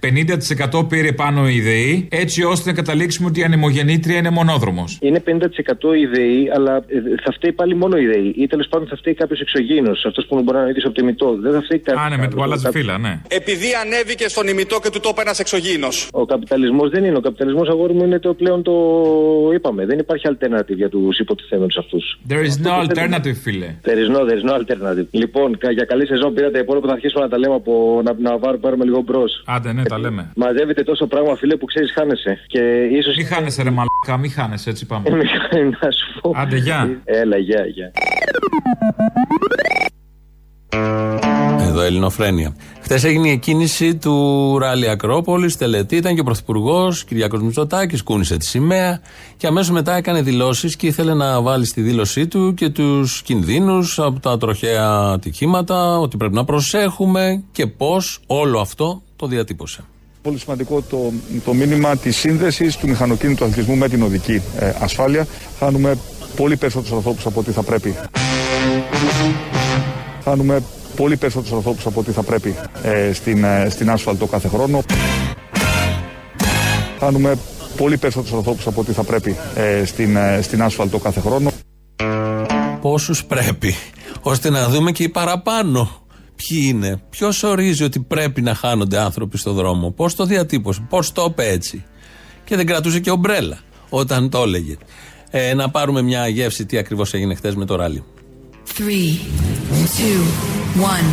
[0.81, 4.99] 50% πήρε πάνω η ΔΕΗ, έτσι ώστε να καταλήξουμε ότι η ανεμογεννήτρια είναι μονόδρομος.
[5.01, 8.35] Είναι 50% η ΔΕΗ, αλλά ε, θα φταίει πάλι μόνο η ΔΕΗ.
[8.37, 11.39] Ή τέλος πάντων θα φταίει κάποιος εξωγήινος, αυτός που μπορεί να είναι από το ημιτό.
[11.41, 12.01] Δεν θα φταίει κάποιο.
[12.03, 13.21] Α, ναι, με το που αλλάζει φύλλα, ναι.
[13.29, 16.09] Επειδή ανέβηκε στον ημιτό και του τόπου ένας εξωγήινος.
[16.13, 17.17] Ο καπιταλισμός δεν είναι.
[17.17, 18.73] Ο καπιταλισμός αγόρι μου είναι το πλέον το
[19.55, 19.87] είπαμε.
[19.87, 22.21] Δεν υπάρχει alternative για τους υποτιθέμενους αυτούς.
[22.29, 23.75] There is no alternative, φίλε.
[23.85, 25.07] There is no, there is no alternative.
[25.11, 28.39] Λοιπόν, κα- για καλή σεζόν πήρατε υπόλοιπο θα αρχίσουμε να τα λέμε από να, να
[28.39, 29.43] βάρ- πάρουμε λίγο μπρος.
[29.47, 30.31] Άντε, ναι, τα λέμε.
[30.37, 32.39] Μαζεύετε τόσο πράγμα, φίλε, που ξέρεις, χάνεσαι.
[32.47, 32.61] Και
[32.93, 33.11] ίσω.
[33.17, 35.09] Μη χάνεσαι, ρε μαλάκα, μη χάνεσαι, έτσι πάμε.
[35.83, 36.33] να σου πω.
[36.37, 37.01] Άντε, γεια.
[37.05, 37.93] Έλα, γεια, γεια.
[41.69, 42.55] Εδώ Ελληνοφρένεια.
[42.93, 45.97] Χθες έγινε η εκκίνηση του Ράλι Ακρόπολης, τελετή.
[45.97, 49.01] Ήταν και ο Πρωθυπουργός Κυριακός Μητσοτάκης, κούνησε τη σημαία
[49.37, 53.99] και αμέσως μετά έκανε δηλώσεις και ήθελε να βάλει στη δήλωσή του και τους κινδύνους
[53.99, 59.85] από τα τροχαία ατυχήματα, ότι πρέπει να προσέχουμε και πώς όλο αυτό το διατύπωσε.
[60.23, 61.13] Πολύ σημαντικό το,
[61.45, 65.27] το μήνυμα της σύνδεσης του μηχανοκίνητου αθλητισμού με την οδική ε, ασφάλεια.
[65.59, 65.99] Χάνουμε
[66.37, 67.95] πολύ περισσότερους ανθρώπους από ό,τι θα πρέπει.
[70.25, 70.63] Χάνουμε
[71.01, 74.83] πολύ περισσότερους ανθρώπους από ό,τι θα πρέπει ε, στην, ε, στην άσφαλτο κάθε χρόνο.
[76.99, 77.39] Χάνουμε
[77.77, 81.53] πολύ περισσότερους ανθρώπους από ό,τι θα πρέπει ε, στην, ε, στην άσφαλτο κάθε χρόνο.
[82.81, 83.75] Πόσους πρέπει,
[84.21, 85.91] ώστε να δούμε και οι παραπάνω.
[86.37, 91.13] Ποιοι είναι, ποιος ορίζει ότι πρέπει να χάνονται άνθρωποι στο δρόμο, πώς το διατύπωσε, πώς
[91.13, 91.85] το είπε έτσι;
[92.45, 93.59] Και δεν κρατούσε και ομπρέλα
[93.89, 94.77] όταν το έλεγε.
[95.31, 98.05] Ε, να πάρουμε μια γεύση τι ακριβώς έγινε χθες με το ράλι.
[98.79, 99.19] Three,
[99.97, 101.09] two, one.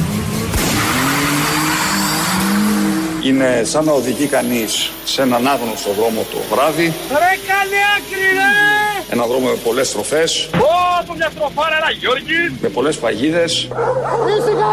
[3.23, 9.13] Είναι σαν να οδηγεί κανείς σε έναν άγνωστο δρόμο το βράδυ, Ρε κάνε άκρη ρε!
[9.13, 12.57] ένα δρόμο με πολλές στροφές, Ω, το μια στροφάρα, ένα Γιώργη!
[12.61, 13.53] με πολλές παγίδες,
[14.37, 14.69] Ήσυχα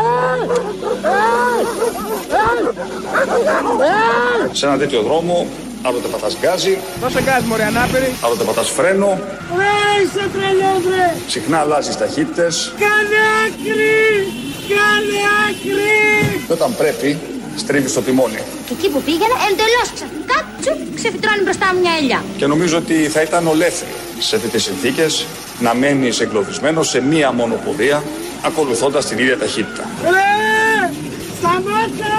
[3.80, 4.54] ρε!
[4.54, 5.46] σε ένα τέτοιο δρόμο
[5.82, 9.18] άλλοτε πατάς γκάζι, Δώσε γκαζ μωρέ ανάπηρη; άλλοτε πατάς φρένο,
[9.56, 11.14] Ρε, είσαι τρελός ρε!
[11.26, 14.32] συχνά αλλάζεις ταχύτητες Κάνε άκρη!
[14.68, 16.44] Κάνε άκρη!
[16.46, 17.18] και όταν πρέπει
[17.56, 18.42] στρίβεις το τιμόνι.
[18.66, 22.24] Και εκεί που πήγαινε, εντελώς ξαφνικά τσουπ, ξεφυτρώνει μπροστά μου μια ελιά.
[22.36, 25.26] Και νομίζω ότι θα ήταν ολέθριο σε τέτοιες συνθήκες
[25.60, 28.02] να μένεις εγκλωβισμένος σε μία μόνο πορεία
[28.42, 29.84] ακολουθώντας την ίδια ταχύτητα.
[30.02, 30.90] Ρε!
[31.38, 32.14] Σταμάτα!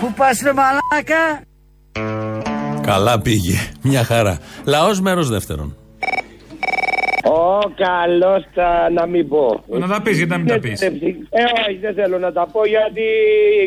[0.00, 1.42] Πού πας ρε μαλάκα;
[2.86, 3.54] Καλά πήγε.
[3.82, 4.38] Μια χαρά.
[4.64, 5.76] Λαός μέρος δεύτερον.
[7.24, 9.64] Ω, καλό τα να μην πω.
[9.68, 10.80] Να τα πεις, γιατί να μην τα πεις.
[10.82, 10.90] Ε,
[11.68, 13.02] όχι, δεν θέλω να τα πω γιατί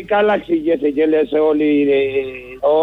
[0.06, 1.98] καλά ξηγέσαι και λες όλοι ε,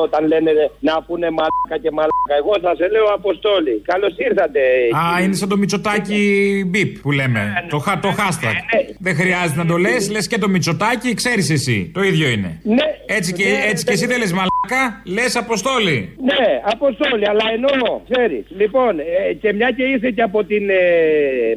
[0.03, 2.33] όταν λένε να πούνε μαλάκα και μαλάκα.
[2.41, 3.81] Εγώ θα σε λέω Αποστόλη.
[3.91, 4.59] Καλώς ήρθατε.
[5.01, 6.19] Α, είναι σαν το Μητσοτάκι
[6.67, 7.53] μπιπ που λέμε.
[7.69, 8.55] Το, χα- το hashtag.
[8.99, 11.91] Δεν χρειάζεται να το λες, λες και το Μητσοτάκι, ξέρεις εσύ.
[11.93, 12.59] Το ίδιο είναι.
[12.63, 12.85] Ναι.
[13.05, 14.54] Έτσι και, Ναι, έτσι και εσύ δεν λες μαλάκα,
[15.03, 16.15] λες Αποστόλη.
[16.29, 18.45] Ναι, Αποστόλη, αλλά εννοώ, ξέρεις.
[18.57, 20.75] Λοιπόν, ε, και μια και είσαι και από την ε,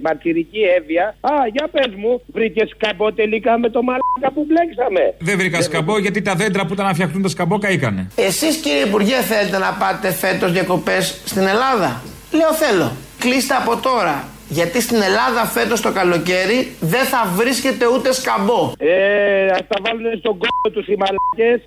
[0.03, 1.17] μαρτυρική έβεια.
[1.21, 5.99] Α, για πες μου, βρήκες σκαμπό τελικά με το μαλάκα που μπλέξαμε; Δεν βρήκα σκαμπό
[5.99, 8.11] γιατί τα δέντρα που ήταν να φτιαχτούν το σκαμπό καήκανε.
[8.17, 12.93] Εσείς κύριε Υπουργέ θέλετε να πάτε φέτος διακοπές στην Ελλάδα; Λέω θέλω.
[13.19, 14.29] Κλείστε από τώρα.
[14.49, 16.59] Γιατί στην Ελλάδα φέτος το καλοκαίρι
[16.93, 18.61] δεν θα βρίσκεται ούτε σκαμπό.
[18.79, 21.59] Ε, ας τα βάλουν στον κόπο του οι μαλακές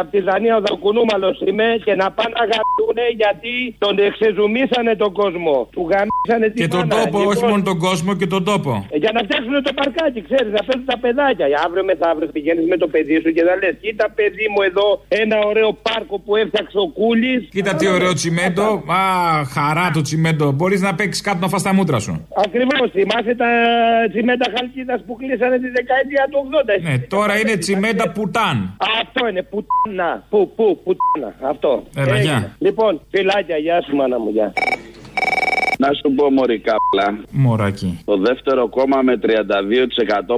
[0.00, 3.52] Από τη Δανία ο Δακουνούμαλος είμαι και να πάνε να γαμπούνε γιατί
[3.84, 5.54] τον εξεζουμίσανε τον κόσμο.
[5.74, 6.94] Του γαμίσανε τη Και τον μάνα.
[6.98, 8.72] τόπο, Λοιπόν, όχι μόνο τον κόσμο και τον τόπο.
[8.94, 11.46] ε, Για να φτιάξουν το παρκάκι, ξέρεις, να παίζουν τα παιδάκια.
[11.66, 14.86] Αύριο μεθαύριο πηγαίνεις με το παιδί σου και θα λες Κοίτα, παιδί μου, εδώ
[15.22, 18.66] ένα ωραίο πάρκο που έφτιαξε ο Κούλης Κοίτα τι ωραίο τσιμέντο.
[18.98, 19.00] Α,
[19.54, 20.46] χαρά το τσιμέντο.
[20.58, 22.09] Μπορεί να παίξει κάτω να φας τα μούτρα σου.
[22.44, 23.50] Ακριβώς, θυμάσαι τα
[24.10, 26.82] τσιμέντα χαλκίδας που κλείσανε τη δεκαετία του 80.
[26.82, 28.76] Ναι, τώρα είναι τσιμέντα πουτάν.
[29.00, 30.24] Αυτό είναι, πουτάνα.
[30.30, 31.34] Πού, πού, πουτάνα.
[31.50, 31.82] Αυτό.
[31.96, 32.22] Έλα, Έγινε.
[32.22, 32.56] γεια.
[32.58, 34.52] Λοιπόν, φιλάκια, γεια σου, μάνα μου, γεια.
[35.82, 37.06] Να σου πω μωρή κάπλα.
[37.30, 37.90] Μωράκι.
[38.04, 39.26] Το δεύτερο κόμμα με 32%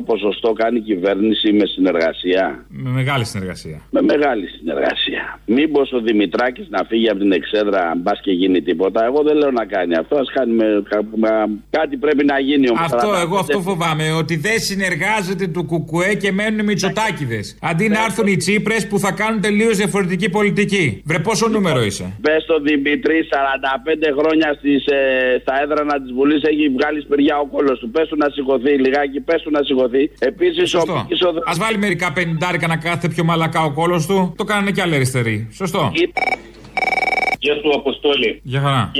[0.05, 2.64] ποσοστό κάνει κυβέρνηση με συνεργασία.
[2.68, 3.81] Με μεγάλη συνεργασία.
[3.90, 5.22] Με μεγάλη συνεργασία.
[5.46, 9.05] Μήπως ο Δημητράκης να φύγει από την εξέδρα, μπα και γίνει τίποτα.
[9.05, 10.16] Εγώ δεν λέω να κάνει αυτό.
[10.16, 10.83] Α κάνει με,
[11.16, 12.81] με- κάτι πρέπει να γίνει όμω.
[12.85, 14.12] Αυτό, εγώ αυτό φοβάμαι.
[14.12, 17.57] Ότι δεν συνεργάζεται το κουκουέ και μένουν οι Μητσοτάκηδες.
[17.62, 21.02] Αντί να έρθουν οι Τσίπρες που θα κάνουν τελείως διαφορετική πολιτική.
[21.05, 26.42] Βρε πόσο νούμερο είσαι; Πες στο Δημητρή 45 χρόνια στις ε, στα έδρανα της Βουλής
[26.42, 27.90] έχει βγάλει σπηριά ο κόλος του.
[27.90, 30.10] Πες του να σηκωθεί λιγάκι, πες του να σηκωθεί.
[30.18, 30.94] Επίσης ο Σωστό.
[31.50, 34.34] Α βάλει μερικά πενιντάρικα να κάθεται πιο μαλακά ο κόλος του.
[34.36, 35.48] Το κάνανε και άλλοι αριστεροί.
[35.52, 35.92] Σωστό.
[37.44, 38.40] Γεια σου, Αποστόλη.
[38.42, 38.92] Γεια χαρά.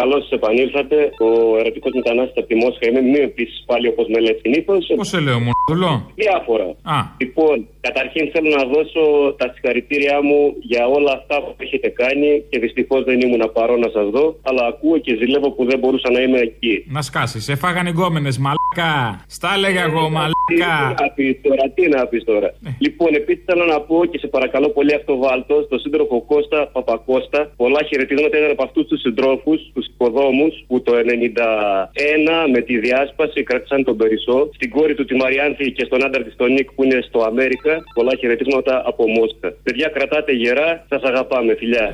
[0.00, 0.96] Καλώς επανήλθατε.
[1.28, 3.00] Ο ερωτικός μετανάστης από τη Μόσχα είμαι.
[3.00, 4.82] Μην με πει πάλι όπως με λες συνήθως.
[4.96, 5.92] Πώς σε λέω, Μοντουλό.
[6.14, 6.68] Διάφορα.
[6.94, 6.98] Α.
[7.20, 9.00] Λοιπόν, καταρχήν θέλω να δώσω
[9.40, 13.90] τα συγχαρητήριά μου για όλα αυτά που έχετε κάνει και δυστυχώς δεν ήμουν παρόν να
[13.96, 14.24] σας δω.
[14.42, 16.84] Αλλά ακούω και ζηλεύω που δεν μπορούσα να είμαι εκεί.
[16.88, 17.44] Να σκάσεις.
[17.44, 19.24] Σε φάγανε γκόμενες, μαλάκα.
[19.36, 20.34] Στα έλεγα εγώ, μαλάκα.
[20.48, 20.56] Τι
[21.02, 22.54] να πεις τώρα, τι να πεις τώρα.
[22.78, 27.52] Λοιπόν, επίσης θέλω να πω και σε παρακαλώ πολύ αυτοβάλτο στον σύντροφο Κώστα Παπακώστα.
[27.56, 33.42] Πολλά χαιρετίσματα ήταν από αυτούς τους συντρόφους, τους οικοδόμου που το 91 με τη διάσπαση
[33.42, 34.50] κράτησαν τον Περισσό.
[34.54, 37.82] Στην κόρη του τη Μαριάνθη και στον άντρα της τον Νίκ που είναι στο Αμέρικα.
[37.94, 39.48] Πολλά χαιρετίσματα από Μόσχα.
[39.62, 41.92] Παιδιά, κρατάτε γερά, σας αγαπάμε, φιλιά.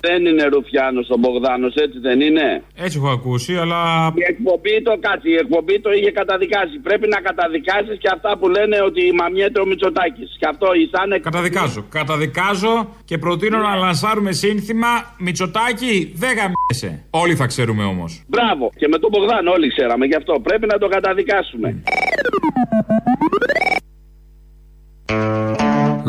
[0.00, 3.80] Δεν είναι Ρουφιάνος ο Μπογδάνος, έτσι δεν είναι; Έτσι έχω ακούσει, αλλά.
[4.14, 6.78] Η εκπομπή το κάτσε, η εκπομπή το είχε καταδικάσει.
[6.82, 10.36] Πρέπει να καταδικάσεις και αυτά που λένε ότι μαμιέται ο Μητσοτάκης.
[10.38, 11.18] Και αυτό ισάνε.
[11.18, 11.84] Καταδικάζω.
[11.88, 17.04] Καταδικάζω και προτείνω να λανσάρουμε σύνθημα Μητσοτάκη δεν γαμιέσαι.
[17.10, 18.22] Όλοι θα ξέρουμε όμως.
[18.26, 18.72] Μπράβο.
[18.76, 20.40] Και με τον Μπογδάνο όλοι ξέραμε γι' αυτό.
[20.40, 21.82] Πρέπει να το καταδικάσουμε.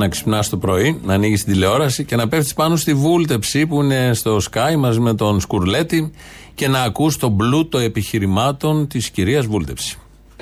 [0.01, 3.83] Να ξυπνάς το πρωί, να ανοίγεις την τηλεόραση και να πέφτεις πάνω στη βούλτεψη που
[3.83, 6.11] είναι στο Sky μαζί με τον Σκουρλέτη
[6.55, 9.97] και να ακούς τον πλούτο επιχειρημάτων της κυρίας Βούλτεψη.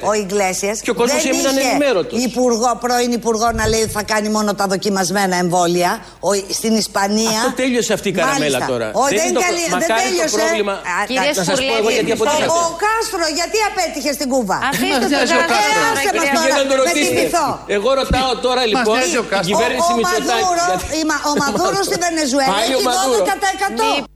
[0.09, 2.17] Ο Ιγκλέσιας Και ο κόσμος δεν έμειναν είχε ενημέρωτος.
[2.29, 5.91] υπουργό, πρώην υπουργό να λέει ότι θα κάνει μόνο τα δοκιμασμένα εμβόλια.
[6.29, 7.39] Ο, στην Ισπανία.
[7.41, 8.65] Αυτό τέλειωσε αυτή η καραμέλα Μάλιστα.
[8.71, 8.87] τώρα.
[9.01, 10.35] Ο, Δεν δεν, είναι το καλύ- προ- δεν μακάρι το τέλειωσε.
[10.39, 12.51] πρόβλημα- Α, Κύριε να σας πω Σκουλέτη, εγώ γιατί ο- αποτύχατε.
[12.55, 15.79] ο Ο Κάστρο γιατί απέτυχε στην Κούβα; Αφήστε Μας τον νοιάζει ο Κάστρο.
[15.79, 17.15] Ε, άσε μας Για τώρα, να τον με ρωτήσετε.
[17.15, 17.47] τιμηθώ.
[17.77, 18.97] Εγώ ρωτάω τώρα λοιπόν
[19.33, 20.43] την κυβέρνηση ο, ο Μητσοτάκη.
[20.45, 23.23] Μαδούρο, γιατί- η Μα- ο Μαδούρο στη Βενεζουέλα Πάλι ο έχει Μαδούρο.
[23.29, 24.07] 12%.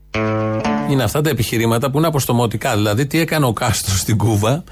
[0.90, 2.74] Είναι αυτά τα επιχειρήματα που είναι αποστομωτικά.
[2.74, 4.64] Δηλαδή, τι έκανε ο Κάστρος στην Κούβα;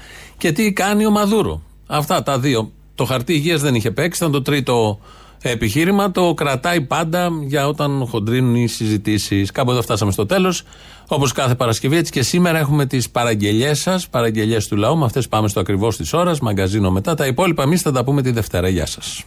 [0.43, 1.61] Και τι κάνει ο Μαδούρο.
[1.87, 2.71] Αυτά τα δύο.
[2.95, 4.99] Το χαρτί υγείας δεν είχε παίξει, ήταν το τρίτο
[5.41, 6.11] επιχείρημα.
[6.11, 9.51] Το κρατάει πάντα για όταν χοντρίνουν οι συζητήσεις.
[9.51, 10.63] Κάπου εδώ φτάσαμε στο τέλος.
[11.07, 14.97] Όπως κάθε Παρασκευή, έτσι και σήμερα έχουμε τις παραγγελίε σας, παραγγελίε του λαού.
[14.97, 17.15] Με αυτές πάμε στο ακριβώς της ώρας, μαγκαζίνο μετά.
[17.15, 18.69] Τα υπόλοιπα εμείς θα τα πούμε τη Δευτέρα.
[18.69, 19.23] Γεια σας.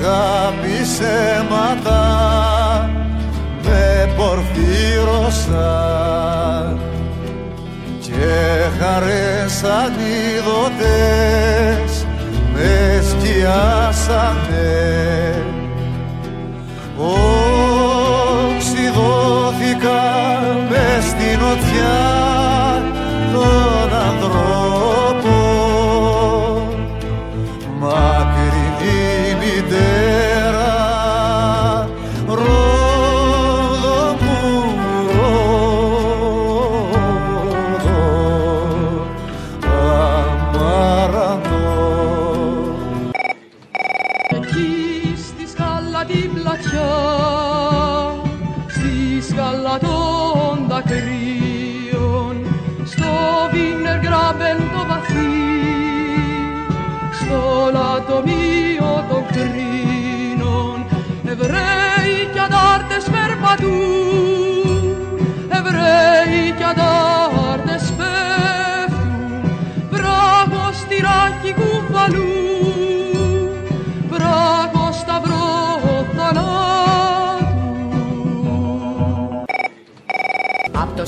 [0.00, 2.04] Της αγάπης αίματα
[3.62, 5.60] με πορφύρωσαν
[8.00, 8.32] και
[8.80, 10.86] χαρές ανίδωτες
[12.54, 14.39] με σκιάσανε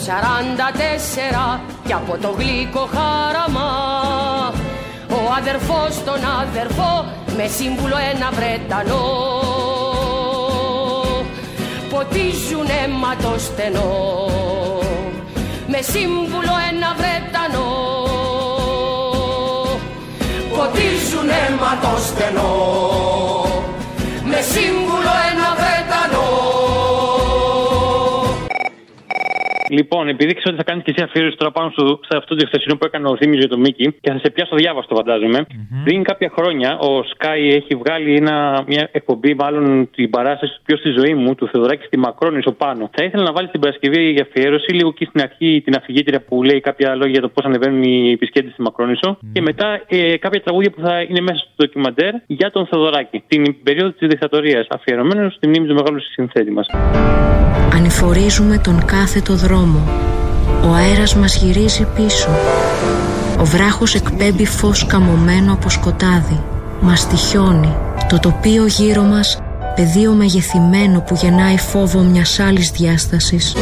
[0.07, 3.71] 44 και από το γλυκό χάραμα.
[5.09, 7.05] Ο αδερφός τον αδερφό
[7.37, 9.05] με σύμβουλο ένα Βρετανό.
[11.91, 14.29] Ποτίζουν αίμα το στενό.
[15.67, 17.71] Με σύμβουλο ένα Βρετανό.
[20.57, 22.53] Ποτίζουν αίμα το στενό.
[24.25, 25.02] Με σύμβουλο
[29.79, 32.47] Λοιπόν, επειδή ξέρω ότι θα κάνεις και εσύ αφιέρωση τώρα πάνω στο, σε αυτό το
[32.47, 35.47] χθεσινό που έκανε ο Θήμη για το Μίκη και θα σε πιάσω διάβαστο, φαντάζομαι.
[35.85, 40.77] Πριν κάποια χρόνια ο Sky έχει βγάλει ένα, μια εκπομπή, μάλλον την παράσταση του πιο
[40.77, 42.91] στη ζωή μου, του Θεοδωράκη στη Μακρόνισο πάνω.
[42.93, 46.43] Θα ήθελα να βάλεις την Παρασκευή για αφιέρωση, λίγο εκεί στην αρχή την αφηγήτρια που
[46.43, 49.19] λέει κάποια λόγια για το πώς ανεβαίνουν οι επισκέπτες στη Μακρόνισο.
[49.33, 53.23] Και μετά ε, κάποια τραγούδια που θα είναι μέσα στο ντοκιμαντέρ για τον Θεοδωράκη.
[53.27, 56.67] Την περίοδο της δικτατορίας, αφιερωμένος στη μνήμη του μεγάλου συνθέτη μας.
[57.75, 59.62] Ανηφορίζουμε τον κάθετο δρόμο.
[60.65, 62.29] Ο αέρας μας γυρίζει πίσω.
[63.41, 66.41] Ο βράχος εκπέμπει φως καμωμένο από σκοτάδι.
[66.81, 67.75] Μας τυχιώνει.
[68.09, 69.39] Το τοπίο γύρω μας,
[69.75, 73.55] πεδίο μεγεθυμένο που γεννάει φόβο μιας άλλης διάστασης.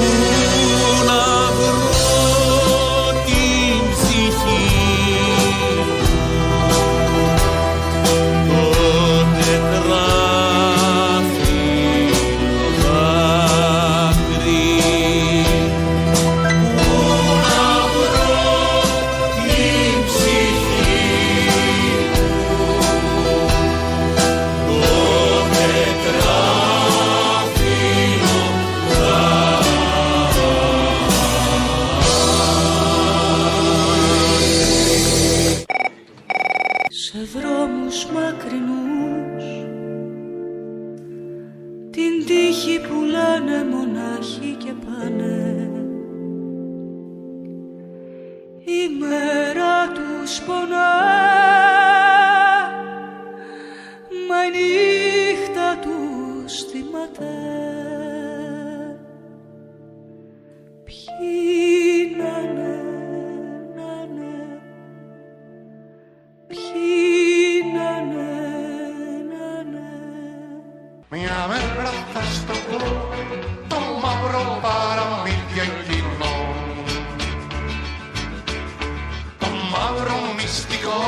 [80.50, 81.00] Μυστικό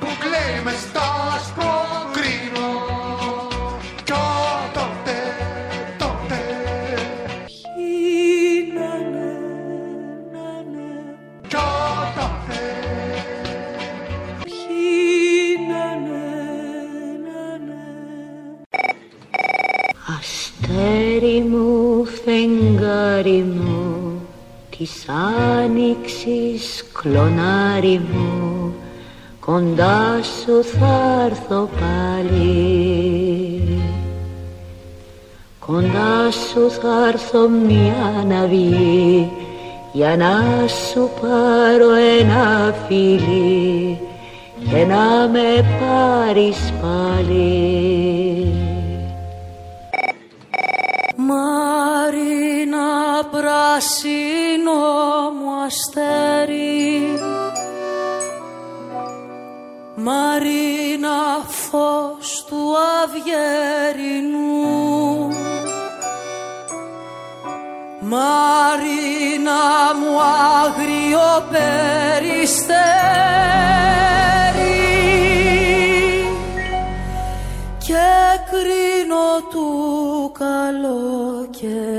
[0.00, 1.06] που κλαίει μες στα
[1.36, 1.74] άσπρο
[2.12, 2.70] κρίνο
[4.04, 4.12] Κι
[4.74, 5.18] τότε,
[5.98, 6.40] τότε.
[7.46, 9.32] Ποιοι να είναι,
[10.32, 10.88] να είναι
[11.48, 11.56] Κι
[12.16, 12.60] τότε
[14.44, 16.24] Ποιοι να είναι,
[17.26, 17.80] να είναι
[20.18, 24.20] Αστέρι μου, φεγγάρι μου,
[24.78, 28.49] της άνοιξης κλονάρι μου,
[29.50, 32.82] κοντά σου θα έρθω πάλι.
[35.66, 39.30] Κοντά σου θα έρθω μια να βγει,
[39.92, 41.90] για να σου πάρω
[42.20, 44.00] ένα φίλι
[44.70, 48.54] και να με πάρεις πάλι.
[51.16, 52.88] Μαρίνα
[53.30, 54.80] πράσινο
[55.38, 56.70] μου αστέρι
[60.02, 64.50] Μαρίνα φως του αυγερινού
[68.00, 69.62] Μαρίνα
[70.00, 70.12] μου
[70.60, 72.80] άγριο περιστέρι.
[77.78, 78.10] Και
[78.50, 79.68] κρίνω του
[80.38, 81.90] καλοκαιριού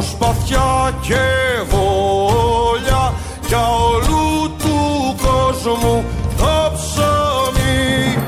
[0.00, 1.24] Δίχως παθιά και
[1.70, 3.12] βόλια
[3.48, 4.78] Για όλου του
[5.22, 6.04] κόσμου
[6.38, 8.18] το ψωμί.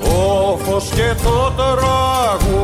[0.00, 2.60] Το φως και το τραγούδι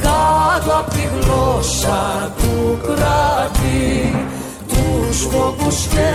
[0.00, 4.14] κάτω απ' τη γλώσσα του κράτη
[4.68, 6.08] τους φόβους και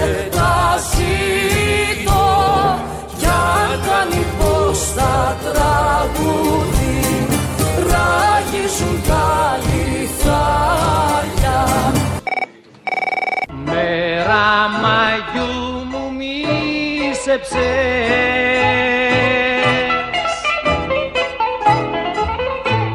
[17.36, 17.63] μίσεψες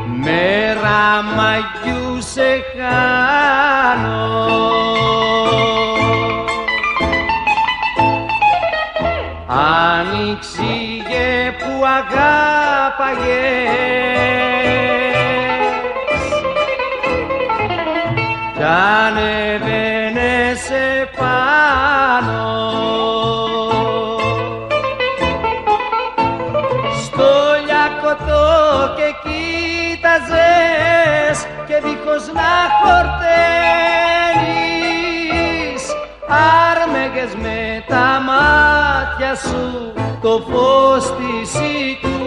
[0.07, 4.29] Μέρα Μαγιού σε χάνω.
[9.99, 13.90] Άνοιξηγε που αγάπαγες
[39.37, 42.20] σου το φως της οίκου.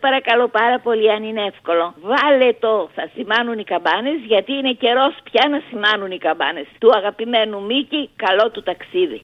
[0.00, 1.94] παρακαλώ πάρα πολύ αν είναι εύκολο.
[2.10, 6.66] Βάλε το θα σημάνουν οι καμπάνες, γιατί είναι καιρός πια να σημάνουν οι καμπάνες.
[6.80, 9.20] Του αγαπημένου Μίκη, καλό του ταξίδι.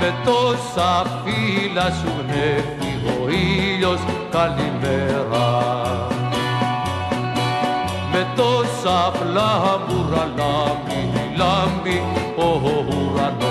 [0.00, 0.90] Με τόσα
[1.22, 5.46] φύλλα σου γνέφει ο ήλιος καλημέρα
[8.12, 11.00] Με τόσα φλάμπουρα λάμπη,
[11.36, 12.02] λάμπει
[12.36, 13.47] ο ουρανός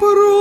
[0.00, 0.39] топором.